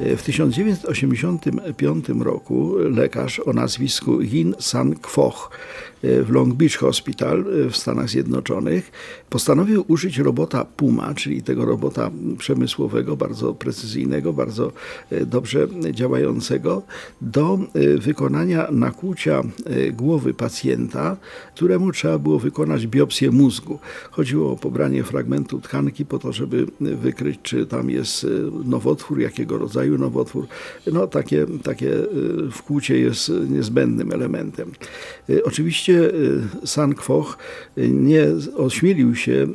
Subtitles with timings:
[0.00, 5.50] W 1985 roku lekarz o nazwisku Yin San Kwoch
[6.02, 8.92] w Long Beach Hospital w Stanach Zjednoczonych
[9.30, 14.72] postanowił użyć robota Puma, czyli tego robota przemysłowego, bardzo precyzyjnego, bardzo
[15.10, 16.82] e, dobrze działającego,
[17.20, 21.16] do e, wykonania nakłucia e, głowy pacjenta,
[21.54, 23.78] któremu trzeba było wykonać biopsję mózgu.
[24.10, 28.26] Chodziło o pobranie fragmentu tkanki po to, żeby wykryć, czy tam jest
[28.64, 30.46] nowotwór, jakiego rodzaju nowotwór.
[30.92, 31.92] No, takie, takie
[32.52, 34.72] wkłucie jest niezbędnym elementem.
[35.44, 36.10] Oczywiście
[36.64, 37.38] San Kwoch
[37.76, 38.26] nie
[38.56, 39.46] ośmielił się,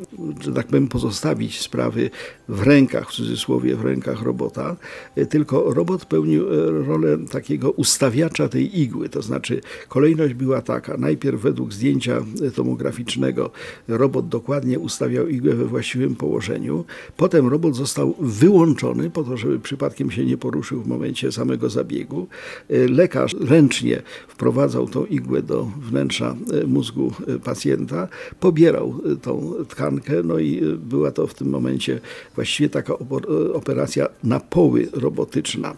[0.42, 2.10] że tak powiem, pozostawić sprawy
[2.50, 4.76] w rękach, w cudzysłowie, w rękach robota,
[5.30, 6.46] tylko robot pełnił
[6.86, 12.22] rolę takiego ustawiacza tej igły, to znaczy kolejność była taka, najpierw według zdjęcia
[12.56, 13.52] tomograficznego
[13.88, 16.86] robot dokładnie ustawiał igłę we właściwym położeniu,
[17.18, 22.28] potem robot został wyłączony po to, żeby przypadkiem się nie poruszył w momencie samego zabiegu.
[22.70, 26.36] Lekarz ręcznie wprowadzał tą igłę do wnętrza
[26.68, 28.08] mózgu pacjenta,
[28.40, 32.00] pobierał tą tkankę, no i była to w tym momencie
[32.36, 32.94] właściwie taka
[33.54, 35.76] operacja na poły robotyczna.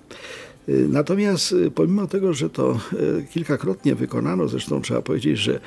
[0.70, 5.60] Y, natomiast y, pomimo tego, że to y, kilkakrotnie wykonano, zresztą trzeba powiedzieć, że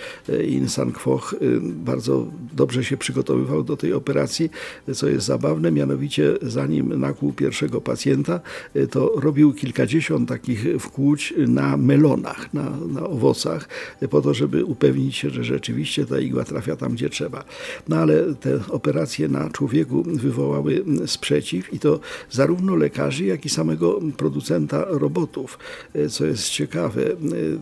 [0.49, 4.51] In San Kwoch bardzo dobrze się przygotowywał do tej operacji,
[4.95, 8.41] co jest zabawne, mianowicie zanim nakłuł pierwszego pacjenta,
[8.91, 13.69] to robił kilkadziesiąt takich wkłuć na melonach, na, na owocach,
[14.11, 17.45] po to, żeby upewnić się, że rzeczywiście ta igła trafia tam, gdzie trzeba.
[17.89, 24.01] No ale te operacje na człowieku wywołały sprzeciw i to zarówno lekarzy, jak i samego
[24.17, 25.59] producenta robotów.
[25.95, 27.17] E, co jest ciekawe, e,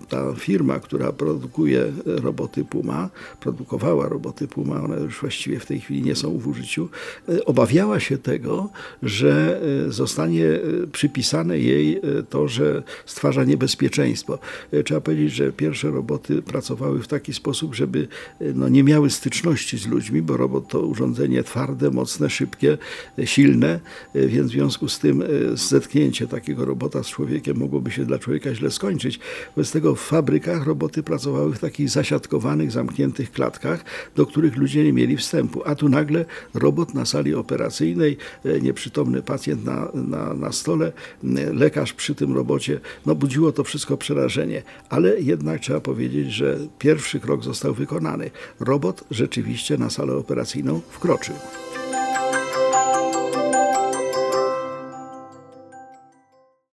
[0.08, 6.02] ta firma, która produkuje roboty Puma, produkowała roboty Puma, one już właściwie w tej chwili
[6.02, 6.88] nie są w użyciu,
[7.28, 8.68] e, obawiała się tego,
[9.02, 10.44] że zostanie
[10.92, 14.38] przypisane jej to, że stwarza niebezpieczeństwo.
[14.84, 18.08] Trzeba powiedzieć, że pierwsze roboty pracowały w taki sposób, żeby
[18.54, 22.78] no, nie miały styczności z ludźmi, bo robot to urządzenie twarde, mocne, szybkie,
[23.24, 23.80] silne,
[24.14, 25.24] więc w związku z tym
[25.54, 29.20] zetknięcie takiego robota z człowiekiem mogłoby się dla człowieka źle skończyć.
[29.56, 33.84] Wobec tego w fabrykach roboty pracowały w takich zasiadkowanych, zamkniętych klatkach,
[34.16, 35.62] do których ludzie nie mieli wstępu.
[35.64, 36.24] A tu nagle
[36.54, 40.92] robot na sali operacyjnej, e, nieprzytomny pacjent na, na, na stole,
[41.52, 42.80] lekarz przy tym robocie.
[43.06, 44.62] No budziło to wszystko przerażenie.
[44.88, 48.30] Ale jednak trzeba powiedzieć, że pierwszy krok został wykonany.
[48.60, 51.34] Robot rzeczywiście na salę operacyjną wkroczył.